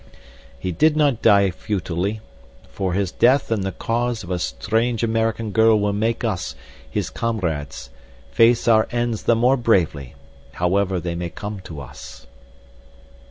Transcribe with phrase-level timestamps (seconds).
[0.57, 2.21] "He did not die futilely,
[2.69, 6.55] for his death in the cause of a strange American girl will make us,
[6.89, 7.91] his comrades,
[8.31, 10.15] face our ends the more bravely,
[10.53, 12.25] however they may come to us."